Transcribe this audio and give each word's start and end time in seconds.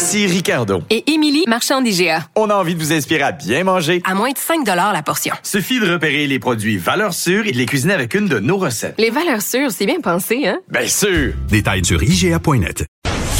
Ici 0.00 0.26
Ricardo. 0.26 0.82
Et 0.88 1.12
Émilie, 1.12 1.44
marchand 1.46 1.82
d'IGA. 1.82 2.24
On 2.34 2.48
a 2.48 2.54
envie 2.54 2.74
de 2.74 2.80
vous 2.80 2.90
inspirer 2.90 3.20
à 3.22 3.32
bien 3.32 3.64
manger. 3.64 4.00
À 4.06 4.14
moins 4.14 4.30
de 4.30 4.38
5 4.38 4.66
la 4.66 5.02
portion. 5.02 5.34
Suffit 5.42 5.78
de 5.78 5.92
repérer 5.92 6.26
les 6.26 6.38
produits 6.38 6.78
valeurs 6.78 7.12
sûres 7.12 7.46
et 7.46 7.52
de 7.52 7.58
les 7.58 7.66
cuisiner 7.66 7.92
avec 7.92 8.14
une 8.14 8.26
de 8.26 8.38
nos 8.38 8.56
recettes. 8.56 8.94
Les 8.96 9.10
valeurs 9.10 9.42
sûres, 9.42 9.70
c'est 9.70 9.84
bien 9.84 10.00
pensé, 10.00 10.46
hein? 10.48 10.58
Bien 10.70 10.86
sûr! 10.86 11.34
Détails 11.50 11.84
sur 11.84 12.02
IGA.net. 12.02 12.86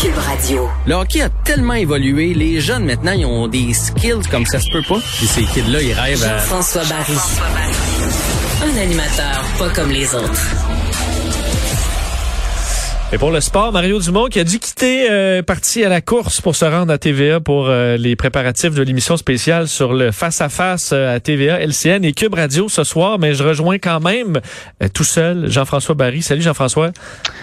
Cube 0.03 0.19
Radio. 0.19 0.69
Le 0.87 0.97
hockey 0.97 1.23
a 1.23 1.31
tellement 1.31 1.73
évolué, 1.73 2.35
les 2.35 2.61
jeunes 2.61 2.85
maintenant, 2.85 3.13
ils 3.13 3.25
ont 3.25 3.49
des 3.49 3.73
skills 3.73 4.29
comme 4.31 4.45
ça 4.45 4.61
se 4.61 4.71
peut 4.71 4.85
pas. 4.87 5.01
Puis 5.17 5.29
ces 5.29 5.45
kids-là, 5.45 5.81
ils 5.81 5.95
rêvent 5.95 6.25
à... 6.25 6.41
François 6.41 6.83
Barry. 6.85 7.17
Un 8.63 8.83
animateur 8.83 9.45
pas 9.59 9.71
comme 9.71 9.91
les 9.91 10.15
autres. 10.15 10.90
Et 13.13 13.19
pour 13.19 13.33
le 13.33 13.41
sport, 13.41 13.73
Mario 13.73 13.99
Dumont 13.99 14.27
qui 14.27 14.39
a 14.39 14.45
dû 14.45 14.61
quitter, 14.61 15.11
euh, 15.11 15.43
parti 15.43 15.83
à 15.83 15.89
la 15.89 16.01
course 16.01 16.41
pour 16.41 16.55
se 16.55 16.65
rendre 16.65 16.93
à 16.93 16.99
TVA 16.99 17.41
pour 17.41 17.67
euh, 17.69 17.97
les 17.97 18.15
préparatifs 18.15 18.73
de 18.73 18.83
l'émission 18.83 19.17
spéciale 19.17 19.67
sur 19.67 19.95
le 19.95 20.13
face-à-face 20.13 20.91
euh, 20.93 21.17
à 21.17 21.19
TVA, 21.19 21.59
LCN 21.59 22.05
et 22.05 22.13
Cube 22.13 22.35
Radio 22.35 22.69
ce 22.69 22.85
soir. 22.85 23.19
Mais 23.19 23.35
je 23.35 23.43
rejoins 23.43 23.79
quand 23.79 23.99
même 23.99 24.41
euh, 24.81 24.87
tout 24.95 25.03
seul 25.03 25.51
Jean-François 25.51 25.97
Barry. 25.97 26.23
Salut 26.23 26.43
Jean-François. 26.43 26.93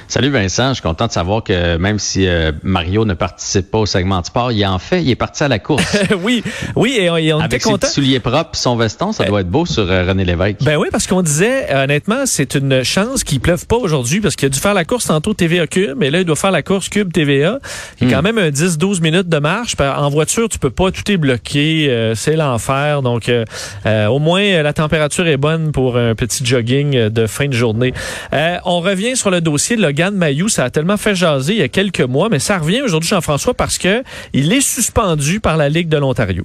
Salut 0.07 0.29
Vincent, 0.29 0.69
je 0.69 0.75
suis 0.75 0.83
content 0.83 1.07
de 1.07 1.11
savoir 1.11 1.43
que 1.43 1.75
même 1.75 1.99
si 1.99 2.25
Mario 2.63 3.03
ne 3.03 3.13
participe 3.13 3.69
pas 3.69 3.79
au 3.79 3.85
segment 3.85 4.21
de 4.21 4.25
sport, 4.25 4.53
il 4.53 4.65
en 4.65 4.79
fait, 4.79 5.03
il 5.03 5.09
est 5.09 5.15
parti 5.15 5.43
à 5.43 5.49
la 5.49 5.59
course. 5.59 5.97
oui, 6.23 6.43
oui, 6.77 6.95
et 6.97 7.09
on, 7.09 7.17
et 7.17 7.33
on 7.33 7.39
Avec 7.41 7.55
était 7.61 7.69
content. 7.69 7.87
ses 7.87 7.93
souliers 7.95 8.21
propres, 8.21 8.52
son 8.57 8.77
veston, 8.77 9.11
ça 9.11 9.25
doit 9.25 9.41
être 9.41 9.49
beau 9.49 9.65
sur 9.65 9.85
René 9.85 10.23
Lévesque. 10.23 10.63
Ben 10.63 10.77
oui, 10.77 10.87
parce 10.93 11.07
qu'on 11.07 11.21
disait, 11.21 11.67
honnêtement, 11.75 12.25
c'est 12.25 12.55
une 12.55 12.83
chance 12.83 13.25
qu'il 13.25 13.41
pleuve 13.41 13.67
pas 13.67 13.75
aujourd'hui 13.75 14.21
parce 14.21 14.37
qu'il 14.37 14.45
a 14.45 14.49
dû 14.49 14.59
faire 14.59 14.73
la 14.73 14.85
course 14.85 15.07
tantôt 15.07 15.33
TVA 15.33 15.56
Cube, 15.66 15.95
mais 15.97 16.11
là, 16.11 16.19
il 16.19 16.25
doit 16.25 16.36
faire 16.36 16.52
la 16.52 16.61
course 16.61 16.89
Cube 16.89 17.11
TVA. 17.11 17.59
Il 18.00 18.09
y 18.09 18.13
a 18.13 18.16
quand 18.16 18.22
même 18.22 18.38
un 18.38 18.50
10-12 18.50 19.02
minutes 19.02 19.30
de 19.30 19.39
marche. 19.39 19.75
En 19.80 20.09
voiture, 20.09 20.49
tu 20.49 20.59
peux 20.59 20.69
pas, 20.69 20.91
tout 20.91 21.09
est 21.11 21.17
bloqué, 21.17 21.88
euh, 21.89 22.14
c'est 22.16 22.36
l'enfer. 22.36 23.02
Donc, 23.02 23.30
euh, 23.30 23.45
euh, 23.86 24.08
au 24.08 24.19
moins, 24.19 24.61
la 24.61 24.73
température 24.73 25.27
est 25.27 25.38
bonne 25.38 25.72
pour 25.72 25.97
un 25.97 26.14
petit 26.16 26.45
jogging 26.45 27.09
de 27.09 27.27
fin 27.27 27.47
de 27.47 27.53
journée. 27.53 27.94
on 28.31 28.80
revient 28.81 29.16
sur 29.16 29.31
le 29.31 29.41
dossier 29.41 29.75
de 29.75 29.81
Logan 29.81 30.14
Mayou. 30.16 30.49
Ça 30.49 30.66
a 30.66 30.69
tellement 30.69 30.97
fait 30.97 31.16
jaser 31.16 31.53
il 31.53 31.59
y 31.59 31.64
a 31.64 31.69
quelques 31.69 32.02
mois, 32.02 32.30
mais 32.30 32.39
ça 32.39 32.58
revient 32.58 32.81
aujourd'hui, 32.81 33.09
Jean-François, 33.09 33.53
parce 33.53 33.77
que 33.77 34.03
il 34.33 34.53
est 34.53 34.61
suspendu 34.61 35.39
par 35.39 35.58
la 35.58 35.69
Ligue 35.69 35.89
de 35.89 35.97
l'Ontario. 35.97 36.44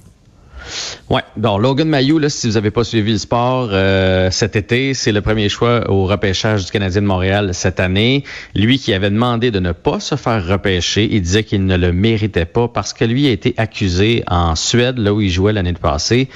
Ouais. 1.09 1.21
Bon, 1.37 1.57
Logan 1.57 1.87
Mayou, 1.87 2.19
là, 2.19 2.29
si 2.29 2.47
vous 2.47 2.53
n'avez 2.53 2.71
pas 2.71 2.83
suivi 2.83 3.11
le 3.11 3.17
sport 3.17 3.69
euh, 3.71 4.31
cet 4.31 4.55
été, 4.55 4.93
c'est 4.93 5.11
le 5.11 5.21
premier 5.21 5.49
choix 5.49 5.89
au 5.89 6.05
repêchage 6.05 6.65
du 6.65 6.71
Canadien 6.71 7.01
de 7.01 7.07
Montréal 7.07 7.53
cette 7.53 7.79
année. 7.79 8.23
Lui 8.55 8.79
qui 8.79 8.93
avait 8.93 9.09
demandé 9.09 9.51
de 9.51 9.59
ne 9.59 9.71
pas 9.71 9.99
se 9.99 10.15
faire 10.15 10.45
repêcher, 10.45 11.07
il 11.11 11.21
disait 11.21 11.43
qu'il 11.43 11.65
ne 11.65 11.77
le 11.77 11.91
méritait 11.91 12.45
pas 12.45 12.67
parce 12.67 12.93
que 12.93 13.05
lui 13.05 13.27
a 13.27 13.31
été 13.31 13.53
accusé 13.57 14.23
en 14.27 14.55
Suède, 14.55 14.97
là 14.97 15.13
où 15.13 15.21
il 15.21 15.29
jouait 15.29 15.53
l'année 15.53 15.73
passée, 15.73 16.29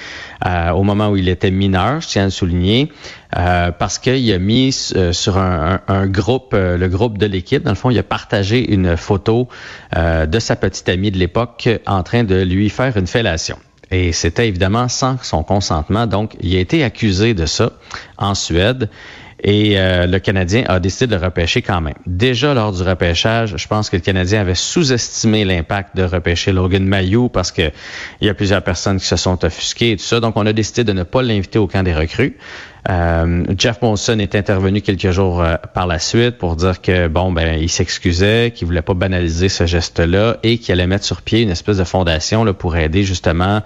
euh, 0.45 0.71
au 0.71 0.83
moment 0.83 1.09
où 1.09 1.17
il 1.17 1.29
était 1.29 1.51
mineur, 1.51 2.01
je 2.01 2.07
tiens 2.07 2.23
à 2.23 2.25
le 2.25 2.31
souligner. 2.31 2.89
Euh, 3.35 3.71
parce 3.71 3.99
qu'il 3.99 4.31
a 4.31 4.39
mis 4.39 4.91
euh, 4.95 5.11
sur 5.11 5.37
un, 5.37 5.81
un, 5.87 5.93
un 5.93 6.07
groupe, 6.07 6.53
euh, 6.53 6.77
le 6.77 6.87
groupe 6.87 7.17
de 7.17 7.25
l'équipe, 7.25 7.61
dans 7.61 7.71
le 7.71 7.75
fond, 7.75 7.89
il 7.89 7.99
a 7.99 8.03
partagé 8.03 8.73
une 8.73 8.95
photo 8.95 9.47
de 9.95 10.39
sa 10.39 10.55
petite 10.55 10.89
amie 10.89 11.11
de 11.11 11.17
l'époque 11.17 11.69
en 11.85 12.03
train 12.03 12.23
de 12.23 12.41
lui 12.41 12.69
faire 12.69 12.95
une 12.97 13.07
fellation. 13.07 13.57
Et 13.91 14.11
c'était 14.11 14.47
évidemment 14.47 14.87
sans 14.87 15.17
son 15.21 15.43
consentement. 15.43 16.07
Donc, 16.07 16.35
il 16.41 16.55
a 16.55 16.59
été 16.59 16.83
accusé 16.83 17.33
de 17.33 17.45
ça 17.45 17.71
en 18.17 18.35
Suède. 18.35 18.89
Et 19.43 19.79
euh, 19.79 20.07
le 20.07 20.17
Canadien 20.17 20.63
a 20.67 20.79
décidé 20.79 21.07
de 21.07 21.15
le 21.15 21.23
repêcher 21.23 21.61
quand 21.61 21.79
même. 21.79 21.93
Déjà 22.07 22.55
lors 22.55 22.71
du 22.71 22.81
repêchage, 22.81 23.55
je 23.55 23.67
pense 23.67 23.89
que 23.89 23.95
le 23.95 24.01
Canadien 24.01 24.41
avait 24.41 24.55
sous-estimé 24.55 25.45
l'impact 25.45 25.95
de 25.95 26.03
repêcher 26.03 26.51
Logan 26.51 26.83
Mayou 26.83 27.29
parce 27.29 27.51
que 27.51 27.71
il 28.19 28.25
y 28.27 28.29
a 28.29 28.33
plusieurs 28.33 28.63
personnes 28.63 28.99
qui 28.99 29.05
se 29.05 29.15
sont 29.15 29.45
offusquées 29.45 29.91
et 29.91 29.97
tout 29.97 30.03
ça. 30.03 30.19
Donc 30.19 30.37
on 30.37 30.45
a 30.47 30.53
décidé 30.53 30.83
de 30.83 30.91
ne 30.91 31.03
pas 31.03 31.21
l'inviter 31.21 31.59
au 31.59 31.67
camp 31.67 31.83
des 31.83 31.93
recrues. 31.93 32.35
Euh, 32.89 33.43
Jeff 33.57 33.81
Monson 33.81 34.17
est 34.19 34.35
intervenu 34.35 34.81
quelques 34.81 35.11
jours 35.11 35.41
euh, 35.41 35.55
par 35.73 35.87
la 35.87 35.99
suite 35.99 36.37
pour 36.37 36.55
dire 36.55 36.81
que 36.81 37.07
bon 37.07 37.31
ben 37.33 37.59
il 37.59 37.69
s'excusait, 37.69 38.53
qu'il 38.55 38.65
voulait 38.65 38.81
pas 38.81 38.93
banaliser 38.93 39.49
ce 39.49 39.65
geste-là 39.65 40.37
et 40.43 40.57
qu'il 40.57 40.71
allait 40.71 40.87
mettre 40.87 41.03
sur 41.03 41.21
pied 41.21 41.41
une 41.41 41.49
espèce 41.49 41.77
de 41.77 41.83
fondation 41.83 42.45
là, 42.45 42.53
pour 42.53 42.77
aider 42.77 43.03
justement 43.03 43.61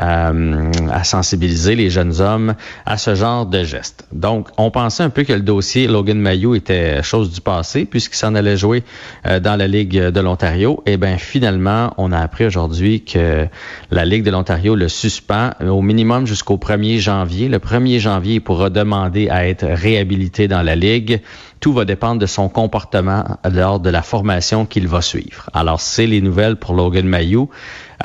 euh, 0.00 0.72
à 0.90 1.04
sensibiliser 1.04 1.74
les 1.74 1.90
jeunes 1.90 2.20
hommes 2.20 2.54
à 2.86 2.96
ce 2.96 3.14
genre 3.14 3.44
de 3.44 3.62
gestes. 3.62 4.06
Donc 4.12 4.48
on 4.56 4.70
pensait 4.70 5.02
un 5.02 5.10
peu 5.10 5.24
que 5.24 5.34
le 5.34 5.42
dossier 5.42 5.86
Logan 5.86 6.18
Mayou 6.18 6.54
était 6.54 7.02
chose 7.02 7.30
du 7.30 7.42
passé 7.42 7.84
puisqu'il 7.84 8.16
s'en 8.16 8.34
allait 8.34 8.56
jouer 8.56 8.84
dans 9.24 9.56
la 9.58 9.68
Ligue 9.68 9.98
de 9.98 10.20
l'Ontario. 10.20 10.82
Et 10.86 10.96
ben 10.96 11.18
finalement 11.18 11.92
on 11.98 12.12
a 12.12 12.18
appris 12.18 12.46
aujourd'hui 12.46 13.04
que 13.04 13.46
la 13.90 14.04
Ligue 14.04 14.22
de 14.22 14.30
l'Ontario 14.30 14.74
le 14.74 14.88
suspend 14.88 15.50
au 15.60 15.82
minimum 15.82 16.26
jusqu'au 16.26 16.56
1er 16.56 16.98
janvier. 16.98 17.48
Le 17.48 17.58
1er 17.58 17.98
janvier 17.98 18.40
pour 18.62 18.70
demander 18.70 19.28
à 19.28 19.48
être 19.48 19.66
réhabilité 19.66 20.46
dans 20.46 20.62
la 20.62 20.76
Ligue. 20.76 21.20
Tout 21.58 21.72
va 21.72 21.84
dépendre 21.84 22.20
de 22.20 22.26
son 22.26 22.48
comportement 22.48 23.24
lors 23.50 23.80
de 23.80 23.90
la 23.90 24.02
formation 24.02 24.66
qu'il 24.66 24.86
va 24.86 25.02
suivre. 25.02 25.50
Alors, 25.52 25.80
c'est 25.80 26.06
les 26.06 26.20
nouvelles 26.20 26.54
pour 26.54 26.74
Logan 26.74 27.06
Mayou, 27.06 27.50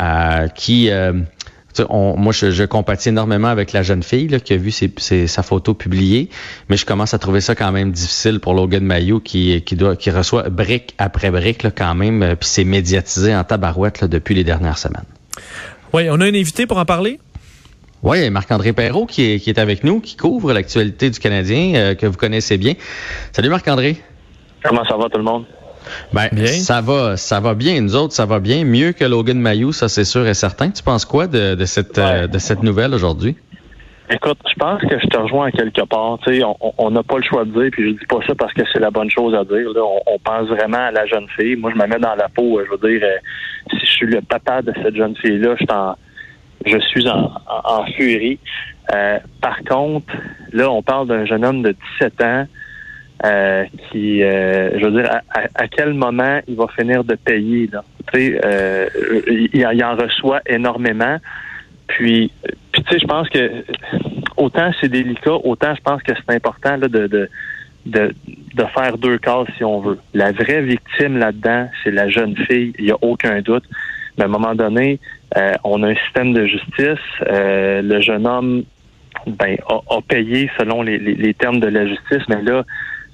euh, 0.02 0.48
qui... 0.48 0.90
Euh, 0.90 1.14
moi, 1.92 2.34
je, 2.34 2.64
compatis 2.64 3.10
énormément 3.10 3.50
avec 3.50 3.72
la 3.72 3.84
jeune 3.84 4.02
fille 4.02 4.36
qui 4.44 4.54
a 4.54 4.58
vu 4.58 4.72
sa 4.72 5.44
photo 5.44 5.76
publiée, 5.76 6.32
mais 6.70 6.76
je 6.76 6.88
commence 6.88 7.14
à 7.14 7.20
trouver 7.20 7.40
ça 7.40 7.54
quand 7.54 7.72
même 7.72 7.92
difficile 7.92 8.40
pour 8.40 8.56
Logan 8.56 8.84
Mayou 8.84 9.20
qui, 9.20 9.64
reçoit 10.08 10.50
brique 10.50 10.96
après 10.98 11.30
brique 11.30 11.68
quand 11.78 11.94
même, 11.94 12.24
euh, 12.24 12.36
puis 12.36 12.50
c'est 12.50 12.64
médiatisé 12.64 13.36
en 13.36 13.44
tabarouette 13.44 14.06
depuis 14.06 14.34
les 14.34 14.44
dernières 14.44 14.80
semaines. 14.80 15.06
Oui, 15.94 16.10
on 16.10 16.20
a 16.20 16.26
un 16.26 16.34
invité 16.34 16.66
pour 16.66 16.80
en 16.80 16.86
parler? 16.86 17.20
Oui, 18.04 18.30
Marc-André 18.30 18.74
Perrault 18.74 19.06
qui 19.06 19.34
est, 19.34 19.40
qui 19.40 19.50
est, 19.50 19.60
avec 19.60 19.84
nous, 19.84 20.00
qui 20.00 20.16
couvre 20.16 20.54
l'actualité 20.54 21.10
du 21.10 21.20
Canadien, 21.20 21.74
euh, 21.76 21.96
que 21.96 22.06
vous 22.06 22.18
connaissez 22.18 22.58
bien. 22.58 22.74
Salut 23.32 23.50
Marc-André. 23.50 23.98
Comment 24.64 24.86
ça 24.86 24.96
va 24.98 25.10
tout 25.10 25.18
le 25.18 25.24
monde? 25.24 25.46
Ben, 26.14 26.28
bien. 26.32 26.48
ça 26.48 26.82
va, 26.82 27.18
ça 27.18 27.40
va 27.40 27.54
bien. 27.54 27.82
Nous 27.82 27.96
autres, 27.96 28.14
ça 28.14 28.26
va 28.26 28.40
bien. 28.40 28.66
Mieux 28.66 28.92
que 28.92 29.06
Logan 29.06 29.40
Mayou, 29.40 29.72
ça 29.72 29.88
c'est 29.88 30.04
sûr 30.04 30.28
et 30.28 30.34
certain. 30.34 30.70
Tu 30.70 30.84
penses 30.84 31.06
quoi 31.06 31.28
de, 31.28 31.56
de 31.56 31.66
cette, 31.66 31.98
ouais. 31.98 32.04
euh, 32.04 32.28
de 32.28 32.38
cette 32.38 32.62
nouvelle 32.62 32.94
aujourd'hui? 32.94 33.36
Écoute, 34.10 34.38
je 34.48 34.56
pense 34.58 34.82
que 34.82 35.00
je 35.00 35.08
te 35.08 35.18
rejoins 35.18 35.48
à 35.48 35.52
quelque 35.52 35.86
part. 35.86 36.20
Tu 36.26 36.40
sais, 36.40 36.44
on 36.78 36.92
n'a 36.92 37.04
pas 37.04 37.18
le 37.18 37.24
choix 37.24 37.44
de 37.44 37.52
dire, 37.52 37.70
puis 37.72 37.90
je 37.90 38.00
dis 38.00 38.06
pas 38.08 38.20
ça 38.26 38.36
parce 38.36 38.54
que 38.54 38.62
c'est 38.72 38.80
la 38.80 38.90
bonne 38.90 39.10
chose 39.10 39.36
à 39.36 39.44
dire. 39.44 39.70
Là. 39.74 39.82
On, 39.84 40.14
on, 40.14 40.20
pense 40.20 40.48
vraiment 40.48 40.78
à 40.78 40.92
la 40.92 41.06
jeune 41.08 41.28
fille. 41.38 41.58
Moi, 41.58 41.72
je 41.76 41.82
me 41.82 41.88
mets 41.88 42.00
dans 42.00 42.16
la 42.16 42.30
peau. 42.30 42.62
Je 42.64 42.72
veux 42.72 42.90
dire, 42.90 43.02
euh, 43.04 43.18
si 43.72 43.86
je 43.86 43.92
suis 43.92 44.08
le 44.08 44.22
papa 44.22 44.62
de 44.62 44.72
cette 44.82 44.96
jeune 44.96 45.16
fille-là, 45.18 45.56
je 45.60 45.66
t'en 45.66 45.98
je 46.66 46.78
suis 46.80 47.08
en, 47.08 47.32
en, 47.48 47.86
furie. 47.86 48.40
Euh, 48.94 49.20
par 49.42 49.64
contre, 49.64 50.14
là, 50.52 50.70
on 50.72 50.82
parle 50.82 51.08
d'un 51.08 51.26
jeune 51.26 51.46
homme 51.46 51.62
de 51.62 51.76
17 52.00 52.22
ans 52.22 52.46
euh, 53.26 53.66
qui, 53.92 54.24
euh, 54.24 54.80
je 54.80 54.86
veux 54.86 55.02
dire, 55.02 55.12
à, 55.12 55.42
à, 55.56 55.68
quel 55.68 55.94
moment 55.94 56.40
il 56.48 56.56
va 56.56 56.68
finir 56.68 57.04
de 57.04 57.16
payer 57.16 57.68
là? 57.72 57.84
Euh, 58.16 58.88
il, 59.28 59.50
il, 59.54 59.84
en 59.84 59.96
reçoit 59.96 60.42
énormément. 60.46 61.18
Puis, 61.88 62.32
puis 62.72 62.84
tu 62.84 62.94
sais, 62.94 63.00
je 63.00 63.08
pense 63.08 63.28
que 63.30 63.66
autant 64.38 64.72
c'est 64.80 64.90
délicat, 64.90 65.34
autant 65.34 65.76
je 65.76 65.82
pense 65.82 66.02
que 66.04 66.14
c'est 66.16 66.36
important 66.36 66.78
là, 66.78 66.88
de, 66.88 67.08
de 67.08 67.30
de, 67.88 68.14
de 68.54 68.64
faire 68.76 68.98
deux 68.98 69.18
cases 69.18 69.48
si 69.58 69.64
on 69.64 69.80
veut. 69.80 69.98
La 70.14 70.32
vraie 70.32 70.62
victime 70.62 71.18
là-dedans, 71.18 71.70
c'est 71.84 71.92
la 71.92 72.10
jeune 72.10 72.36
fille, 72.36 72.74
il 72.78 72.86
n'y 72.86 72.92
a 72.92 72.98
aucun 73.02 73.42
doute. 73.42 73.64
Mais 74.18 74.24
à 74.24 74.28
un 74.28 74.30
moment 74.30 74.56
donné, 74.56 75.00
euh, 75.36 75.54
on 75.64 75.84
a 75.84 75.90
un 75.90 75.96
système 75.96 76.34
de 76.34 76.46
justice. 76.46 77.06
Euh, 77.28 77.82
le 77.82 78.02
jeune 78.02 78.26
homme 78.26 78.64
ben, 79.26 79.58
a, 79.68 79.96
a 79.96 80.02
payé 80.08 80.50
selon 80.58 80.82
les, 80.82 80.98
les, 80.98 81.16
les, 81.16 81.34
termes 81.34 81.60
de 81.60 81.68
la 81.68 81.86
justice, 81.86 82.24
mais 82.30 82.42
là, 82.42 82.64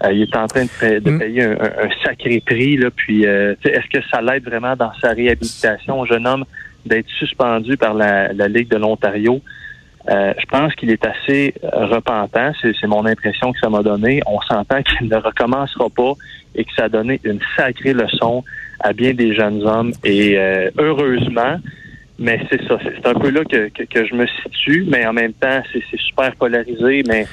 euh, 0.04 0.12
il 0.12 0.22
est 0.22 0.36
en 0.36 0.48
train 0.48 0.66
de, 0.66 0.80
payer, 0.80 1.00
de 1.00 1.18
payer 1.18 1.44
un, 1.44 1.54
un, 1.54 1.90
sacré 2.04 2.42
prix. 2.46 2.78
Là, 2.78 2.90
puis, 2.92 3.26
euh, 3.26 3.56
est-ce 3.64 3.90
que 3.90 4.06
ça 4.12 4.22
l'aide 4.22 4.44
vraiment 4.44 4.76
dans 4.76 4.92
sa 5.02 5.10
réhabilitation 5.10 6.00
au 6.00 6.06
jeune 6.06 6.28
homme 6.28 6.46
d'être 6.86 7.10
suspendu 7.18 7.78
par 7.78 7.94
la, 7.94 8.34
la 8.34 8.48
Ligue 8.48 8.70
de 8.70 8.78
l'Ontario? 8.78 9.42
Euh, 10.10 10.34
je 10.38 10.46
pense 10.48 10.76
qu'il 10.76 10.92
est 10.92 11.06
assez 11.06 11.54
repentant. 11.72 12.52
C'est 12.62 12.88
mon 12.88 13.06
impression 13.06 13.54
que 13.54 13.60
ça 13.60 13.70
m'a 13.70 13.82
donné. 13.82 14.22
On 14.26 14.42
s'entend 14.42 14.82
qu'il 14.98 15.08
ne 15.08 15.16
recommencera 15.16 15.90
pas 15.90 16.14
et 16.56 16.66
que 16.66 16.72
ça 16.76 16.86
a 16.86 16.90
donné 16.90 17.20
une 17.24 17.40
sacrée 17.56 17.94
leçon 17.94 18.44
à 18.80 18.94
bien 18.94 19.14
des 19.14 19.34
jeunes 19.34 19.64
hommes. 19.64 19.94
Et 20.04 20.38
euh, 20.38 20.70
heureusement, 20.78 21.58
mais 22.24 22.40
c'est 22.50 22.66
ça, 22.68 22.78
c'est 22.82 23.06
un 23.06 23.14
peu 23.14 23.30
là 23.30 23.44
que, 23.44 23.68
que, 23.70 23.84
que, 23.84 24.06
je 24.06 24.16
me 24.16 24.26
situe, 24.44 24.86
mais 24.88 25.06
en 25.06 25.14
même 25.14 25.34
temps, 25.34 25.62
c'est 25.72 26.00
super 26.00 26.34
polarisé, 26.36 27.04
mais 27.06 27.28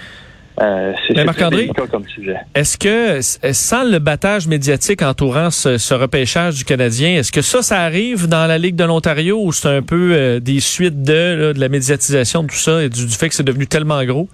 euh, 0.60 0.92
c'est 1.06 1.24
Marc-André, 1.24 1.70
comme 1.90 2.06
sujet. 2.08 2.36
Est-ce 2.54 2.76
que, 2.76 3.20
sans 3.52 3.84
le 3.84 3.98
battage 4.00 4.48
médiatique 4.48 5.00
entourant 5.02 5.50
ce, 5.50 5.78
ce, 5.78 5.94
repêchage 5.94 6.56
du 6.56 6.64
Canadien, 6.64 7.18
est-ce 7.18 7.30
que 7.30 7.40
ça, 7.40 7.62
ça 7.62 7.80
arrive 7.80 8.28
dans 8.28 8.46
la 8.46 8.58
Ligue 8.58 8.74
de 8.74 8.84
l'Ontario 8.84 9.40
ou 9.42 9.52
c'est 9.52 9.68
un 9.68 9.82
peu 9.82 10.12
euh, 10.12 10.40
des 10.40 10.58
suites 10.58 11.02
de, 11.02 11.12
là, 11.12 11.52
de 11.52 11.60
la 11.60 11.68
médiatisation 11.68 12.42
de 12.42 12.48
tout 12.48 12.56
ça 12.56 12.82
et 12.82 12.88
du, 12.88 13.06
du 13.06 13.14
fait 13.14 13.28
que 13.28 13.34
c'est 13.36 13.46
devenu 13.46 13.68
tellement 13.68 14.04
gros? 14.04 14.28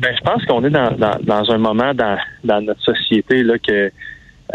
Ben, 0.00 0.14
je 0.16 0.22
pense 0.22 0.44
qu'on 0.46 0.64
est 0.64 0.70
dans, 0.70 0.90
dans, 0.92 1.18
dans, 1.22 1.50
un 1.50 1.58
moment 1.58 1.94
dans, 1.94 2.18
dans 2.44 2.60
notre 2.60 2.82
société 2.82 3.42
là 3.42 3.58
que 3.58 3.90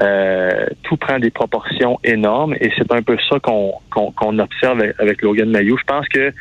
euh, 0.02 0.66
tout 0.84 0.98
prend 0.98 1.20
des 1.20 1.30
proportions 1.30 2.00
énormes 2.04 2.56
et 2.60 2.72
c'est 2.78 2.92
un 2.92 3.02
peu 3.02 3.18
ça 3.30 3.40
qu'on 3.40 4.40
observe 4.40 4.84
avec, 4.98 5.22
Logan 5.22 5.50
Mayou. 5.50 5.78
Je 5.78 5.84
pense 5.84 6.08
que 6.08 6.32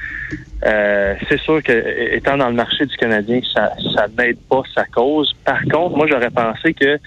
euh, 0.66 1.14
c'est 1.28 1.40
sûr 1.40 1.62
que 1.62 2.14
étant 2.14 2.36
dans 2.36 2.48
le 2.48 2.54
marché 2.54 2.86
du 2.86 2.96
Canadien, 2.96 3.40
ça, 3.52 3.72
ça 3.94 4.06
n'aide 4.18 4.38
pas 4.48 4.62
sa 4.74 4.84
cause. 4.84 5.34
Par 5.44 5.62
contre, 5.64 5.96
moi 5.96 6.06
j'aurais 6.08 6.30
pensé 6.30 6.72
que 6.72 6.98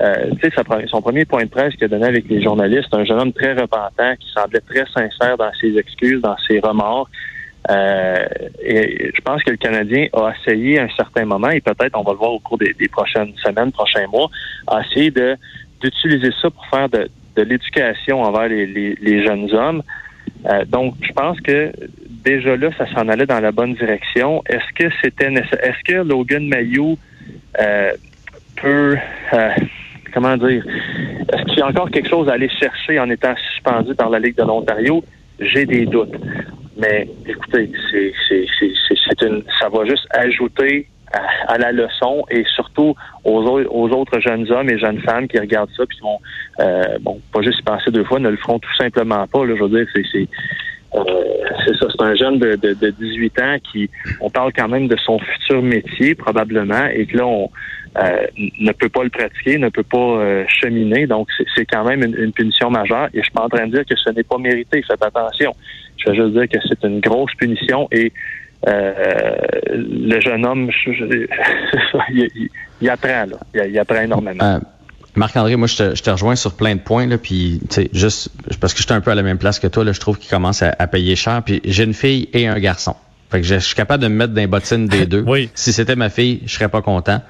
euh, 0.00 0.30
son 0.86 1.02
premier 1.02 1.26
point 1.26 1.44
de 1.44 1.50
presse 1.50 1.74
qu'il 1.74 1.84
a 1.84 1.88
donné 1.88 2.06
avec 2.06 2.26
les 2.28 2.42
journalistes, 2.42 2.88
un 2.92 3.04
jeune 3.04 3.20
homme 3.20 3.32
très 3.32 3.52
repentant 3.52 4.14
qui 4.18 4.30
semblait 4.32 4.60
très 4.60 4.86
sincère 4.86 5.36
dans 5.36 5.52
ses 5.60 5.76
excuses, 5.76 6.22
dans 6.22 6.36
ses 6.48 6.60
remords. 6.60 7.10
Euh, 7.68 8.26
et 8.62 9.12
je 9.14 9.20
pense 9.20 9.42
que 9.42 9.50
le 9.50 9.58
Canadien 9.58 10.06
a 10.14 10.32
essayé 10.32 10.78
à 10.78 10.84
un 10.84 10.88
certain 10.96 11.26
moment, 11.26 11.50
et 11.50 11.60
peut-être 11.60 11.98
on 11.98 12.02
va 12.02 12.12
le 12.12 12.18
voir 12.18 12.32
au 12.32 12.38
cours 12.38 12.56
des, 12.56 12.72
des 12.72 12.88
prochaines 12.88 13.34
semaines, 13.44 13.70
prochains 13.72 14.06
mois, 14.06 14.30
a 14.66 14.80
essayé 14.80 15.10
de 15.10 15.36
d'utiliser 15.80 16.30
ça 16.40 16.50
pour 16.50 16.66
faire 16.66 16.88
de, 16.88 17.08
de 17.36 17.42
l'éducation 17.42 18.22
envers 18.22 18.48
les, 18.48 18.66
les, 18.66 18.94
les, 19.00 19.24
jeunes 19.24 19.52
hommes. 19.54 19.82
Euh, 20.46 20.64
donc, 20.66 20.94
je 21.02 21.12
pense 21.12 21.40
que 21.40 21.72
déjà 22.24 22.56
là, 22.56 22.70
ça 22.78 22.86
s'en 22.94 23.08
allait 23.08 23.26
dans 23.26 23.40
la 23.40 23.52
bonne 23.52 23.74
direction. 23.74 24.42
Est-ce 24.46 24.72
que 24.74 24.92
c'était 25.02 25.32
est-ce 25.32 25.84
que 25.84 26.02
Logan 26.02 26.46
Mayou 26.48 26.98
euh, 27.60 27.92
peut 28.56 28.96
euh, 29.32 29.50
comment 30.12 30.36
dire 30.36 30.64
est-ce 31.32 31.44
qu'il 31.44 31.58
y 31.58 31.62
a 31.62 31.66
encore 31.66 31.90
quelque 31.90 32.08
chose 32.08 32.28
à 32.28 32.32
aller 32.32 32.48
chercher 32.48 32.98
en 32.98 33.08
étant 33.10 33.34
suspendu 33.52 33.94
par 33.94 34.10
la 34.10 34.18
Ligue 34.18 34.36
de 34.36 34.42
l'Ontario? 34.42 35.04
J'ai 35.38 35.64
des 35.64 35.86
doutes. 35.86 36.14
Mais 36.76 37.08
écoutez, 37.26 37.70
c'est, 37.90 38.12
c'est, 38.28 38.46
c'est, 38.58 39.22
une 39.26 39.42
ça 39.58 39.68
va 39.68 39.84
juste 39.84 40.06
ajouter 40.10 40.86
à, 41.12 41.58
la 41.58 41.72
leçon 41.72 42.24
et 42.30 42.44
surtout 42.54 42.94
aux, 43.24 43.42
aux, 43.42 43.88
autres 43.90 44.20
jeunes 44.20 44.50
hommes 44.50 44.70
et 44.70 44.78
jeunes 44.78 45.00
femmes 45.00 45.26
qui 45.28 45.38
regardent 45.38 45.70
ça 45.76 45.84
puis 45.86 45.98
qui 45.98 46.02
vont 46.02 46.20
euh, 46.60 46.98
bon 47.00 47.20
pas 47.32 47.42
juste 47.42 47.60
y 47.60 47.62
penser 47.62 47.90
deux 47.90 48.04
fois, 48.04 48.20
ne 48.20 48.28
le 48.28 48.36
feront 48.36 48.58
tout 48.58 48.74
simplement 48.78 49.26
pas. 49.26 49.44
Là, 49.44 49.54
je 49.56 49.62
veux 49.62 49.68
dire, 49.68 49.86
c'est 49.94 50.04
c'est 50.12 50.28
euh, 50.96 51.74
ça, 51.78 51.86
c'est 51.90 52.02
un 52.02 52.14
jeune 52.14 52.38
de, 52.38 52.56
de, 52.56 52.74
de, 52.74 52.90
18 52.90 53.40
ans 53.40 53.56
qui, 53.70 53.88
on 54.20 54.28
parle 54.28 54.52
quand 54.52 54.68
même 54.68 54.88
de 54.88 54.96
son 54.96 55.18
futur 55.18 55.62
métier 55.62 56.14
probablement, 56.14 56.86
et 56.86 57.06
que 57.06 57.16
là, 57.16 57.26
on 57.26 57.50
euh, 57.98 58.26
ne 58.60 58.72
peut 58.72 58.88
pas 58.88 59.04
le 59.04 59.10
pratiquer, 59.10 59.58
ne 59.58 59.68
peut 59.68 59.84
pas 59.84 59.98
euh, 59.98 60.44
cheminer, 60.48 61.06
donc 61.06 61.28
c'est 61.56 61.66
quand 61.66 61.84
même 61.84 62.02
une, 62.02 62.16
une, 62.16 62.32
punition 62.32 62.70
majeure. 62.70 63.08
Et 63.14 63.18
je 63.18 63.22
suis 63.22 63.32
pas 63.32 63.44
en 63.44 63.48
train 63.48 63.66
de 63.66 63.72
dire 63.72 63.84
que 63.84 63.96
ce 63.96 64.10
n'est 64.10 64.22
pas 64.24 64.38
mérité, 64.38 64.82
faites 64.82 65.04
attention. 65.04 65.54
Je 65.96 66.10
veux 66.10 66.16
juste 66.16 66.32
dire 66.32 66.48
que 66.48 66.66
c'est 66.68 66.86
une 66.86 67.00
grosse 67.00 67.34
punition 67.34 67.88
et 67.92 68.12
euh, 68.68 69.36
le 69.72 70.20
jeune 70.20 70.44
homme, 70.44 70.70
il, 72.10 72.90
apprend, 72.90 73.26
là. 73.26 73.64
Il, 73.66 73.78
apprend 73.78 74.02
énormément. 74.02 74.44
Euh, 74.44 74.58
Marc-André, 75.16 75.56
moi, 75.56 75.66
je 75.66 75.76
te, 75.76 75.94
je 75.94 76.02
te, 76.02 76.10
rejoins 76.10 76.36
sur 76.36 76.54
plein 76.54 76.74
de 76.74 76.80
points, 76.80 77.06
là, 77.06 77.16
puis, 77.18 77.60
tu 77.68 77.74
sais, 77.74 77.90
juste, 77.92 78.30
parce 78.60 78.74
que 78.74 78.80
j'étais 78.80 78.92
un 78.92 79.00
peu 79.00 79.10
à 79.10 79.14
la 79.14 79.22
même 79.22 79.38
place 79.38 79.58
que 79.58 79.66
toi, 79.66 79.84
là, 79.84 79.92
je 79.92 80.00
trouve 80.00 80.18
qu'il 80.18 80.30
commence 80.30 80.62
à, 80.62 80.86
payer 80.86 81.16
cher, 81.16 81.42
puis 81.44 81.60
j'ai 81.64 81.84
une 81.84 81.94
fille 81.94 82.28
et 82.32 82.46
un 82.46 82.58
garçon. 82.58 82.94
Fait 83.30 83.40
que 83.40 83.46
je, 83.46 83.56
suis 83.56 83.74
capable 83.74 84.02
de 84.02 84.08
me 84.08 84.14
mettre 84.14 84.34
dans 84.34 84.40
les 84.40 84.46
bottines 84.46 84.86
des 84.86 85.06
deux. 85.06 85.24
oui. 85.26 85.50
Si 85.54 85.72
c'était 85.72 85.96
ma 85.96 86.10
fille, 86.10 86.42
je 86.46 86.54
serais 86.54 86.68
pas 86.68 86.82
content. 86.82 87.22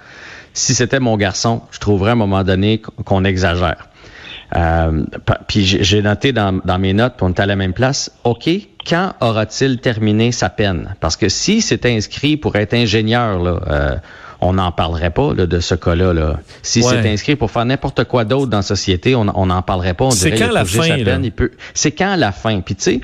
Si 0.53 0.75
c'était 0.75 0.99
mon 0.99 1.17
garçon, 1.17 1.63
je 1.71 1.79
trouverais 1.79 2.11
à 2.11 2.13
un 2.15 2.17
moment 2.17 2.43
donné 2.43 2.81
qu'on 2.81 3.25
exagère. 3.25 3.89
Euh, 4.57 5.05
puis 5.47 5.65
j'ai 5.65 6.03
noté 6.03 6.33
dans, 6.33 6.61
dans 6.65 6.79
mes 6.79 6.93
notes, 6.93 7.15
on 7.21 7.29
est 7.29 7.39
à 7.39 7.47
la 7.47 7.55
même 7.55 7.73
place. 7.73 8.11
OK, 8.25 8.49
quand 8.87 9.15
aura-t-il 9.21 9.79
terminé 9.79 10.33
sa 10.33 10.49
peine? 10.49 10.95
Parce 11.01 11.17
que 11.17 11.29
si 11.29 11.61
c'est 11.61 11.87
inscrit 11.87 12.37
pour 12.37 12.57
être 12.57 12.75
ingénieur, 12.75 13.39
là, 13.43 13.61
euh, 13.69 13.97
on 14.43 14.55
n'en 14.55 14.73
parlerait 14.73 15.11
pas 15.11 15.35
de 15.35 15.61
ce 15.61 15.75
cas-là. 15.75 16.15
Là. 16.15 16.41
Si 16.63 16.83
c'est 16.83 17.07
inscrit 17.07 17.37
pour 17.37 17.51
faire 17.51 17.67
n'importe 17.67 18.05
quoi 18.05 18.25
d'autre 18.25 18.47
dans 18.51 18.59
la 18.59 18.63
société, 18.63 19.15
on 19.15 19.25
n'en 19.25 19.63
parlerait 19.63 19.93
pas. 19.93 20.11
C'est 20.13 20.31
quand 20.31 20.51
la 20.51 20.65
fin? 20.65 20.97
C'est 21.75 21.93
quand 21.93 22.17
la 22.17 22.33
fin? 22.33 22.61
Puis 22.61 22.75
tu 22.75 23.01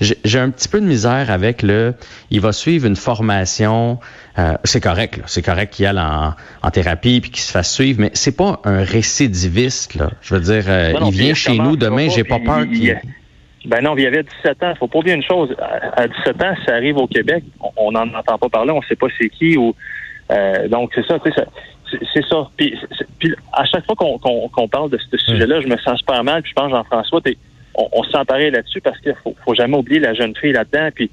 sais, 0.00 0.16
j'ai 0.24 0.38
un 0.38 0.50
petit 0.50 0.68
peu 0.68 0.80
de 0.80 0.86
misère 0.86 1.30
avec 1.30 1.62
le... 1.62 1.94
Il 2.30 2.40
va 2.40 2.52
suivre 2.52 2.86
une 2.86 2.94
formation. 2.94 3.98
Euh, 4.38 4.52
c'est 4.62 4.80
correct, 4.80 5.20
c'est 5.26 5.42
correct 5.42 5.72
qu'il 5.72 5.86
aille 5.86 5.98
en, 5.98 6.34
en 6.62 6.70
thérapie 6.70 7.20
puis 7.20 7.30
qu'il 7.30 7.42
se 7.42 7.50
fasse 7.50 7.72
suivre, 7.72 8.00
mais 8.00 8.10
c'est 8.14 8.36
pas 8.36 8.60
un 8.64 8.84
récidiviste. 8.84 9.94
Là. 9.94 10.10
Je 10.22 10.34
veux 10.34 10.40
dire, 10.40 10.64
euh, 10.68 10.92
il 11.06 11.10
vient 11.10 11.34
chez 11.34 11.58
nous 11.58 11.76
demain, 11.76 12.08
j'ai 12.10 12.22
pas 12.22 12.38
peur 12.38 12.64
qu'il... 12.64 13.00
Ben 13.66 13.82
non, 13.82 13.96
il 13.96 14.04
y 14.04 14.06
avait 14.06 14.22
17 14.22 14.62
ans. 14.62 14.74
Faut 14.78 14.86
pas 14.86 14.98
oublier 15.00 15.16
une 15.16 15.22
chose. 15.22 15.54
À 15.58 16.06
17 16.06 16.42
ans, 16.42 16.54
ça 16.64 16.74
arrive 16.74 16.96
au 16.98 17.06
Québec. 17.06 17.42
On 17.76 17.90
n'en 17.92 18.08
entend 18.14 18.38
pas 18.38 18.48
parler. 18.48 18.70
On 18.70 18.82
sait 18.82 18.96
pas 18.96 19.08
c'est 19.18 19.28
qui. 19.28 19.56
Ou 19.56 19.74
euh, 20.30 20.68
donc 20.68 20.92
c'est 20.94 21.04
ça. 21.06 21.18
C'est 22.12 22.24
ça. 22.28 22.48
Puis, 22.56 22.74
à 23.52 23.64
chaque 23.64 23.84
fois 23.86 23.94
qu'on 23.96 24.68
parle 24.68 24.90
de 24.90 24.98
ce 24.98 25.16
sujet-là, 25.18 25.60
je 25.60 25.68
me 25.68 25.76
sens 25.78 25.98
super 25.98 26.22
mal. 26.24 26.42
Puis 26.42 26.52
je 26.54 26.60
pense 26.60 26.70
Jean-François, 26.70 27.20
on, 27.74 27.88
on 27.92 28.02
s'en 28.04 28.22
là-dessus 28.28 28.80
parce 28.80 28.98
qu'il 29.00 29.14
faut, 29.22 29.34
faut 29.44 29.54
jamais 29.54 29.76
oublier 29.76 30.00
la 30.00 30.14
jeune 30.14 30.34
fille 30.36 30.52
là-dedans. 30.52 30.88
Puis 30.94 31.10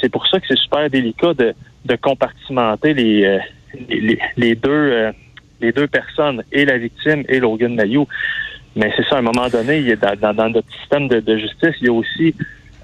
c'est 0.00 0.08
pour 0.08 0.26
ça 0.26 0.40
que 0.40 0.46
c'est 0.48 0.58
super 0.58 0.90
délicat 0.90 1.34
de, 1.34 1.54
de 1.84 1.96
compartimenter 1.96 2.94
les, 2.94 3.24
euh, 3.24 3.38
les, 3.88 4.18
les, 4.36 4.54
deux 4.54 4.70
euh, 4.70 5.12
les 5.60 5.72
deux 5.72 5.86
personnes 5.86 6.42
et 6.52 6.64
la 6.64 6.78
victime 6.78 7.24
et 7.28 7.38
Logan 7.38 7.74
Mayou. 7.74 8.06
Mais 8.76 8.92
c'est 8.96 9.06
ça, 9.08 9.16
à 9.16 9.18
un 9.18 9.22
moment 9.22 9.48
donné, 9.48 9.78
il 9.78 9.88
y 9.88 9.92
a 9.92 9.96
dans, 9.96 10.34
dans, 10.34 10.48
notre 10.48 10.72
système 10.80 11.08
de, 11.08 11.20
de, 11.20 11.36
justice, 11.36 11.74
il 11.80 11.86
y 11.86 11.90
a 11.90 11.92
aussi 11.92 12.34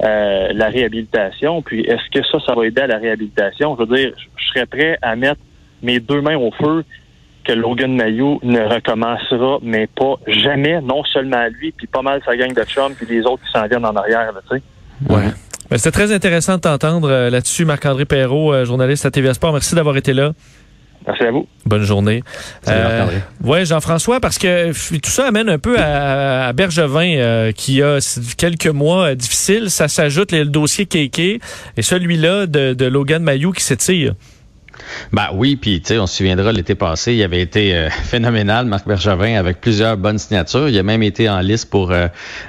euh, 0.03 0.49
la 0.53 0.69
réhabilitation. 0.69 1.63
Puis 1.63 1.81
est-ce 1.83 2.11
que 2.11 2.25
ça, 2.27 2.39
ça 2.45 2.55
va 2.55 2.67
aider 2.67 2.83
à 2.83 2.87
la 2.87 2.99
réhabilitation? 2.99 3.77
Je 3.79 3.85
veux 3.85 3.97
dire, 3.97 4.13
je 4.37 4.49
serais 4.49 4.67
prêt 4.67 4.99
à 5.01 5.17
mettre 5.17 5.41
mes 5.83 6.01
deux 6.01 6.21
mains 6.21 6.37
au 6.37 6.51
feu 6.53 6.85
que 7.45 7.53
Logan 7.53 7.95
Mayou 7.95 8.39
ne 8.43 8.61
recommencera, 8.61 9.59
mais 9.63 9.87
pas 9.87 10.17
jamais, 10.27 10.81
non 10.83 11.03
seulement 11.05 11.39
à 11.39 11.49
lui, 11.49 11.73
puis 11.73 11.87
pas 11.87 12.03
mal 12.03 12.21
sa 12.25 12.37
gang 12.37 12.53
de 12.53 12.63
chums, 12.65 12.95
puis 12.95 13.07
les 13.09 13.23
autres 13.23 13.43
qui 13.45 13.51
s'en 13.53 13.67
viennent 13.67 13.87
en 13.87 13.97
arrière, 13.97 14.35
tu 14.51 14.57
sais. 14.57 14.63
Ouais. 15.09 15.33
Ben, 15.71 15.77
C'était 15.77 15.91
très 15.91 16.13
intéressant 16.13 16.57
de 16.57 16.61
t'entendre 16.61 17.11
euh, 17.11 17.31
là-dessus, 17.31 17.65
Marc-André 17.65 18.05
Perrault, 18.05 18.53
euh, 18.53 18.65
journaliste 18.65 19.07
à 19.07 19.11
TVA 19.11 19.35
Sport. 19.35 19.53
Merci 19.53 19.75
d'avoir 19.75 19.97
été 19.97 20.13
là. 20.13 20.33
Merci 21.09 21.25
à 21.25 21.31
vous. 21.31 21.49
Bonne 21.65 21.85
journée. 21.85 22.23
Euh, 22.69 23.07
oui, 23.43 23.65
Jean-François, 23.65 24.21
parce 24.21 24.37
que 24.37 24.73
tout 24.99 25.11
ça 25.11 25.29
amène 25.29 25.49
un 25.49 25.59
peu 25.59 25.77
à, 25.79 26.53
Bergevin, 26.53 27.17
euh, 27.17 27.51
qui 27.51 27.83
a 27.83 27.99
quelques 28.37 28.67
mois 28.67 29.15
difficiles. 29.15 29.71
Ça 29.71 29.89
s'ajoute 29.89 30.33
le 30.33 30.45
dossier 30.45 30.85
Kéké 30.85 31.41
et 31.79 31.83
celui-là 31.83 32.47
de, 32.47 32.85
Logan 32.85 33.23
Mayou 33.23 33.53
qui 33.53 33.65
s'étire. 33.65 34.13
Ben 35.13 35.29
oui, 35.33 35.57
puis 35.57 35.81
tu 35.81 35.89
sais, 35.89 35.99
on 35.99 36.07
se 36.07 36.19
souviendra 36.19 36.53
l'été 36.53 36.75
passé, 36.75 37.15
il 37.15 37.23
avait 37.23 37.41
été 37.41 37.75
euh, 37.75 37.89
phénoménal, 38.05 38.67
Marc 38.67 38.87
Bergevin, 38.87 39.35
avec 39.35 39.63
plusieurs 39.63 39.97
bonnes 39.97 40.19
signatures. 40.19 40.69
Il 40.69 40.79
a 40.79 40.83
même 40.83 41.03
été 41.03 41.29
en 41.31 41.41
liste 41.41 41.71
pour 41.71 41.91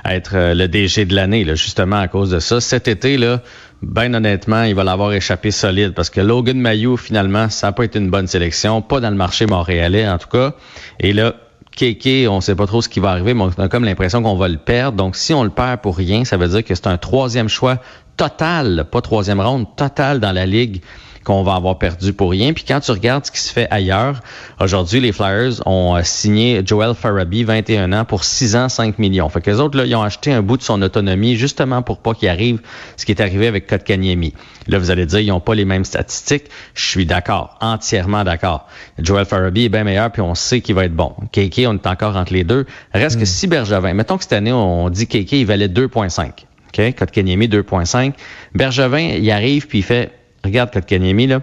être 0.04 0.54
le 0.54 0.68
DG 0.68 1.06
de 1.06 1.16
l'année, 1.16 1.46
justement 1.56 2.00
à 2.00 2.10
cause 2.10 2.30
de 2.30 2.40
ça. 2.40 2.60
Cet 2.60 2.90
été, 2.90 3.18
là, 3.18 3.42
ben 3.82 4.14
honnêtement, 4.14 4.64
il 4.64 4.76
va 4.76 4.84
l'avoir 4.84 5.14
échappé 5.14 5.52
solide 5.52 5.94
parce 5.94 6.10
que 6.10 6.22
Logan 6.22 6.60
Mayou, 6.60 6.98
finalement, 6.98 7.50
ça 7.50 7.68
n'a 7.68 7.72
pas 7.72 7.86
été 7.86 8.00
une 8.00 8.10
bonne 8.10 8.28
sélection, 8.28 8.82
pas 8.82 9.00
dans 9.00 9.10
le 9.10 9.16
marché 9.16 9.46
montréalais 9.46 10.08
en 10.08 10.18
tout 10.18 10.28
cas. 10.28 10.54
Et 11.00 11.14
là, 11.14 11.36
Kéké, 11.72 12.28
on 12.28 12.42
sait 12.42 12.56
pas 12.56 12.68
trop 12.68 12.82
ce 12.82 12.90
qui 12.90 13.00
va 13.00 13.12
arriver, 13.12 13.34
mais 13.34 13.44
on 13.44 13.62
a 13.62 13.70
comme 13.70 13.86
l'impression 13.86 14.22
qu'on 14.22 14.36
va 14.36 14.50
le 14.50 14.58
perdre. 14.58 14.98
Donc, 14.98 15.16
si 15.16 15.34
on 15.34 15.44
le 15.44 15.50
perd 15.50 15.80
pour 15.80 15.96
rien, 15.96 16.26
ça 16.26 16.36
veut 16.36 16.50
dire 16.50 16.64
que 16.64 16.76
c'est 16.76 16.88
un 16.88 16.98
troisième 16.98 17.48
choix 17.48 17.78
total, 18.18 18.86
pas 18.92 19.02
troisième 19.02 19.40
ronde, 19.40 19.66
total 19.78 20.20
dans 20.20 20.34
la 20.34 20.46
ligue 20.46 20.82
qu'on 21.24 21.44
va 21.44 21.56
avoir 21.56 21.78
perdu 21.78 22.14
pour 22.14 22.32
rien. 22.32 22.54
Puis 22.54 22.64
quand 22.68 22.80
tu 22.80 22.92
regardes 22.92 23.26
ce 23.26 23.32
qui 23.32 23.40
se 23.40 23.52
fait 23.52 23.68
ailleurs, 23.72 24.22
aujourd'hui, 24.60 25.00
les 25.00 25.12
Flyers 25.12 25.66
ont 25.66 25.96
euh, 25.96 26.02
signé 26.04 26.62
Joel 26.66 26.94
Farabi, 26.94 27.44
21 27.44 27.94
ans, 27.94 28.06
pour 28.06 28.24
6 28.24 28.56
ans, 28.56 28.70
5 28.70 29.00
millions. 29.00 29.30
Fait 29.30 29.42
que 29.42 29.50
les 29.50 29.60
autres, 29.60 29.78
là, 29.78 29.86
ils 29.86 29.96
ont 29.96 30.02
acheté 30.02 30.32
un 30.32 30.42
bout 30.42 30.58
de 30.58 30.64
son 30.64 30.82
autonomie 30.82 31.36
justement 31.36 31.82
pour 31.82 32.00
pas 32.00 32.14
qu'il 32.14 32.30
arrive 32.30 32.60
ce 32.98 33.06
qui 33.06 33.12
est 33.12 33.22
arrivé 33.22 33.48
avec 33.48 33.68
Kotkaniemi. 33.68 34.34
Là, 34.68 34.80
vous 34.80 34.92
allez 34.92 35.06
dire, 35.06 35.20
ils 35.20 35.28
n'ont 35.28 35.40
pas 35.40 35.56
les 35.56 35.66
mêmes 35.66 35.86
statistiques. 35.86 36.46
Je 36.74 36.86
suis 36.86 37.06
d'accord, 37.06 37.58
entièrement 37.62 38.24
d'accord. 38.24 38.68
Joel 38.98 39.26
Farabi 39.26 39.66
est 39.66 39.70
bien 39.70 39.84
meilleur, 39.84 40.12
puis 40.12 40.22
on 40.22 40.36
sait 40.36 40.62
qu'il 40.62 40.76
va 40.76 40.86
être 40.86 40.96
bon. 40.96 41.14
KK, 41.32 41.64
on 41.68 41.76
est 41.76 41.88
encore 41.88 42.16
entre 42.16 42.34
les 42.34 42.44
deux. 42.44 42.66
Reste 42.94 43.18
que 43.18 43.24
hmm. 43.24 43.28
si 43.28 43.48
Bergevin, 43.48 43.94
mettons 43.94 44.18
que 44.18 44.24
cette 44.24 44.34
année, 44.34 44.54
on 44.54 44.90
dit 44.90 45.08
KK, 45.08 45.34
il 45.34 45.46
valait 45.46 45.68
2,5. 45.68 46.32
OK? 46.70 46.96
Kotkaniemi, 46.96 47.48
2,5. 47.48 48.14
Bergevin, 48.54 49.00
il 49.00 49.32
arrive, 49.32 49.68
puis 49.68 49.80
il 49.80 49.84
fait 49.84 50.12
regarde 50.50 50.72
Kotkaniemi, 50.72 51.28
là, 51.28 51.42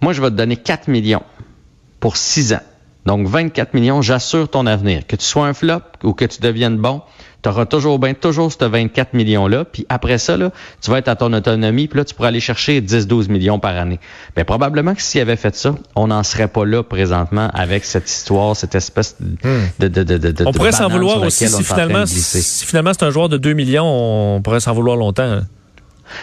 moi, 0.00 0.12
je 0.12 0.20
vais 0.22 0.30
te 0.30 0.34
donner 0.36 0.56
4 0.56 0.88
millions 0.88 1.22
pour 2.00 2.16
6 2.16 2.54
ans. 2.54 2.60
Donc 3.06 3.28
24 3.28 3.74
millions, 3.74 4.00
j'assure 4.00 4.48
ton 4.48 4.66
avenir. 4.66 5.06
Que 5.06 5.16
tu 5.16 5.24
sois 5.26 5.46
un 5.46 5.52
flop 5.52 5.80
ou 6.04 6.14
que 6.14 6.24
tu 6.24 6.40
deviennes 6.40 6.78
bon, 6.78 7.02
tu 7.42 7.50
auras 7.50 7.66
toujours 7.66 7.98
bien 7.98 8.14
toujours 8.14 8.50
ce 8.50 8.64
24 8.64 9.12
millions-là. 9.12 9.66
Puis 9.66 9.84
après 9.90 10.16
ça, 10.16 10.38
là, 10.38 10.50
tu 10.80 10.90
vas 10.90 10.98
être 10.98 11.08
à 11.08 11.14
ton 11.16 11.30
autonomie, 11.34 11.86
puis 11.86 11.98
là, 11.98 12.06
tu 12.06 12.14
pourras 12.14 12.28
aller 12.28 12.40
chercher 12.40 12.80
10-12 12.80 13.30
millions 13.30 13.58
par 13.58 13.76
année. 13.76 14.00
Mais 14.38 14.44
probablement 14.44 14.94
que 14.94 15.02
s'il 15.02 15.20
avait 15.20 15.36
fait 15.36 15.54
ça, 15.54 15.74
on 15.96 16.06
n'en 16.06 16.22
serait 16.22 16.48
pas 16.48 16.64
là 16.64 16.82
présentement 16.82 17.50
avec 17.52 17.84
cette 17.84 18.08
histoire, 18.08 18.56
cette 18.56 18.74
espèce 18.74 19.16
de... 19.20 19.88
de, 19.88 20.02
de, 20.02 20.16
de, 20.16 20.30
de 20.32 20.46
On 20.46 20.52
pourrait 20.52 20.72
s'en 20.72 20.88
vouloir 20.88 21.20
aussi 21.20 21.46
si 21.46 21.62
finalement, 21.62 22.06
si 22.06 22.64
finalement 22.64 22.92
c'est 22.94 23.04
un 23.04 23.10
joueur 23.10 23.28
de 23.28 23.36
2 23.36 23.52
millions, 23.52 23.84
on 24.36 24.40
pourrait 24.40 24.60
s'en 24.60 24.72
vouloir 24.72 24.96
longtemps. 24.96 25.24
hein. 25.24 25.46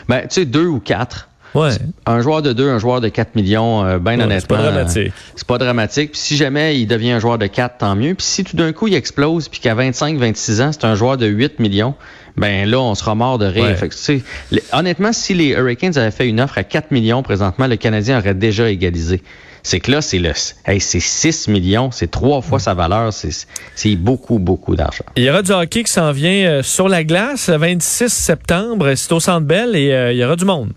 Ben, 0.10 0.22
tu 0.22 0.28
sais, 0.32 0.46
deux 0.46 0.66
ou 0.66 0.80
quatre. 0.80 1.30
Ouais. 1.53 1.70
Un 2.05 2.22
joueur 2.22 2.41
de 2.41 2.53
2, 2.53 2.70
un 2.70 2.79
joueur 2.79 3.01
de 3.01 3.10
4 3.10 3.36
millions, 3.36 3.84
euh, 3.86 4.00
ben 4.00 4.17
Ouais, 4.17 4.24
honnêtement. 4.24 4.39
c'est 4.39 4.48
pas 4.48 4.62
dramatique. 4.72 5.08
euh, 5.08 5.31
C'est 5.36 5.48
pas 5.48 5.58
dramatique. 5.58 6.12
Puis 6.12 6.20
si 6.22 6.38
jamais 6.38 6.79
il 6.79 6.86
devient 6.88 7.12
un 7.12 7.20
joueur 7.20 7.38
de 7.38 7.48
4, 7.48 7.79
tant 7.79 7.96
mieux. 7.96 8.13
Puis 8.15 8.25
si 8.25 8.43
tout 8.43 8.55
d'un 8.55 8.72
coup 8.72 8.88
il 8.88 8.93
explose, 8.96 9.50
puis 9.50 9.60
qu'à 9.60 9.74
25, 9.75 10.17
26 10.17 10.62
ans, 10.62 10.72
c'est 10.72 10.86
un 10.86 10.96
joueur 10.96 11.17
de 11.17 11.25
8 11.27 11.60
millions, 11.60 11.93
ben 12.38 12.70
là, 12.70 12.79
on 12.79 12.96
sera 12.96 13.15
mort 13.15 13.38
de 13.38 13.46
rire. 13.46 13.63
Ouais. 13.65 13.75
Fait 13.75 13.89
que, 13.89 13.93
tu 13.93 14.00
sais, 14.00 14.22
les- 14.51 14.63
honnêtement, 14.72 15.12
si 15.12 15.34
les 15.34 15.50
Hurricanes 15.50 15.98
avaient 15.98 16.12
fait 16.12 16.27
une 16.29 16.39
offre 16.39 16.58
à 16.58 16.63
4 16.63 16.91
millions 16.91 17.22
présentement, 17.24 17.67
le 17.67 17.75
Canadien 17.75 18.20
aurait 18.20 18.34
déjà 18.34 18.70
égalisé. 18.70 19.22
C'est 19.63 19.79
que 19.79 19.91
là, 19.91 20.01
c'est 20.01 20.17
le, 20.17 20.31
hey, 20.65 20.79
c'est 20.79 21.00
6 21.00 21.48
millions, 21.48 21.91
c'est 21.91 22.10
trois 22.10 22.41
fois 22.41 22.58
sa 22.58 22.74
valeur, 22.74 23.13
c'est, 23.13 23.29
c'est 23.75 23.96
beaucoup, 23.96 24.39
beaucoup 24.39 24.75
d'argent. 24.75 25.03
Il 25.15 25.24
y 25.24 25.29
aura 25.29 25.43
du 25.43 25.51
hockey 25.51 25.84
qui 25.84 25.91
s'en 25.91 26.12
vient 26.13 26.31
euh, 26.50 26.63
sur 26.63 26.89
la 26.89 27.03
glace 27.03 27.48
le 27.48 27.58
26 27.58 28.10
septembre. 28.12 28.93
C'est 28.96 29.12
au 29.12 29.20
Centre 29.20 29.46
Bell 29.46 29.75
et 29.75 29.91
euh, 29.93 30.13
il 30.13 30.17
y 30.17 30.24
aura 30.25 30.36
du 30.36 30.46
monde. 30.46 30.72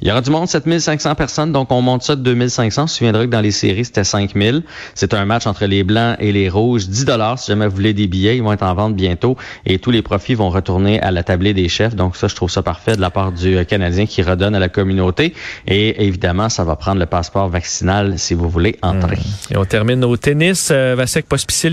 Il 0.00 0.08
y 0.08 0.10
aura 0.10 0.20
du 0.20 0.30
monde, 0.30 0.46
7500 0.46 1.14
personnes, 1.14 1.52
donc 1.52 1.72
on 1.72 1.80
monte 1.80 2.02
ça 2.02 2.16
de 2.16 2.22
2500. 2.22 2.82
On 2.82 2.86
se 2.86 2.96
souviendra 2.96 3.24
que 3.24 3.30
dans 3.30 3.40
les 3.40 3.50
séries, 3.50 3.84
c'était 3.84 4.04
5000. 4.04 4.62
C'est 4.94 5.14
un 5.14 5.24
match 5.24 5.46
entre 5.46 5.64
les 5.64 5.84
Blancs 5.84 6.16
et 6.20 6.32
les 6.32 6.48
Rouges. 6.48 6.88
10 6.88 7.04
dollars 7.06 7.38
si 7.38 7.50
jamais 7.50 7.66
vous 7.66 7.74
voulez 7.74 7.94
des 7.94 8.06
billets. 8.06 8.36
Ils 8.36 8.42
vont 8.42 8.52
être 8.52 8.62
en 8.62 8.74
vente 8.74 8.94
bientôt. 8.94 9.36
Et 9.64 9.78
tous 9.78 9.90
les 9.90 10.02
profits 10.02 10.34
vont 10.34 10.50
retourner 10.50 11.00
à 11.00 11.10
la 11.10 11.22
tablée 11.22 11.54
des 11.54 11.68
chefs. 11.68 11.94
Donc 11.94 12.16
ça, 12.16 12.28
je 12.28 12.34
trouve 12.34 12.50
ça 12.50 12.62
parfait 12.62 12.96
de 12.96 13.00
la 13.00 13.10
part 13.10 13.32
du 13.32 13.56
euh, 13.56 13.64
Canadien 13.64 14.06
qui 14.06 14.22
redonne 14.22 14.54
à 14.54 14.58
la 14.58 14.68
communauté. 14.68 15.34
Et 15.66 16.06
évidemment, 16.06 16.48
ça 16.48 16.64
va 16.64 16.76
prendre 16.76 17.00
le 17.00 17.06
passeport 17.06 17.48
vaccinal 17.48 18.18
si 18.18 18.34
vous 18.34 18.50
voulez 18.50 18.78
entrer. 18.82 19.18
Et 19.50 19.56
on 19.56 19.64
termine 19.64 20.04
au 20.04 20.16
tennis. 20.16 20.68
Euh, 20.70 20.94
Vasek 20.96 21.26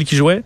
qui 0.05 0.15
jouait? 0.15 0.43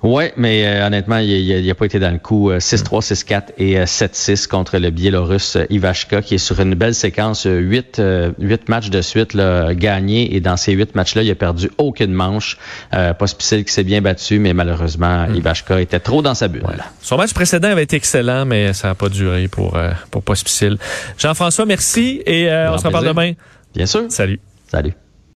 Ouais, 0.00 0.32
mais 0.36 0.64
euh, 0.64 0.86
honnêtement, 0.86 1.18
il 1.18 1.66
n'a 1.66 1.74
pas 1.74 1.84
été 1.86 1.98
dans 1.98 2.12
le 2.12 2.18
coup. 2.20 2.52
Euh, 2.52 2.58
6-3, 2.58 3.00
6-4 3.02 3.42
et 3.58 3.80
euh, 3.80 3.84
7-6 3.84 4.46
contre 4.46 4.78
le 4.78 4.90
Biélorusse 4.90 5.56
euh, 5.56 5.66
Ivashka, 5.70 6.22
qui 6.22 6.36
est 6.36 6.38
sur 6.38 6.60
une 6.60 6.74
belle 6.76 6.94
séquence. 6.94 7.46
euh, 7.46 7.58
Huit, 7.58 7.98
euh, 7.98 8.30
huit 8.38 8.68
matchs 8.68 8.90
de 8.90 9.00
suite 9.02 9.34
là, 9.34 9.74
gagnés. 9.74 10.36
Et 10.36 10.40
dans 10.40 10.56
ces 10.56 10.72
huit 10.72 10.94
matchs-là, 10.94 11.24
il 11.24 11.30
a 11.32 11.34
perdu 11.34 11.68
aucune 11.78 12.12
manche. 12.12 12.58
Euh, 12.94 13.12
Pospisil 13.12 13.64
qui 13.64 13.72
s'est 13.72 13.82
bien 13.82 14.00
battu, 14.00 14.38
mais 14.38 14.54
malheureusement, 14.54 15.26
Ivashka 15.34 15.80
était 15.80 15.98
trop 15.98 16.22
dans 16.22 16.34
sa 16.34 16.46
bulle. 16.46 16.62
Son 17.02 17.16
match 17.16 17.34
précédent 17.34 17.68
avait 17.72 17.82
été 17.82 17.96
excellent, 17.96 18.44
mais 18.46 18.72
ça 18.74 18.86
n'a 18.88 18.94
pas 18.94 19.08
duré 19.08 19.48
pour, 19.48 19.76
euh, 19.76 19.90
pour 20.12 20.22
Pospisil. 20.22 20.78
Jean-François, 21.18 21.66
merci 21.66 22.22
et 22.24 22.48
euh, 22.48 22.72
on 22.72 22.78
se 22.78 22.86
reparle 22.86 23.06
demain. 23.08 23.32
Bien 23.74 23.86
sûr. 23.86 24.04
Salut. 24.10 24.38
Salut. 24.70 24.92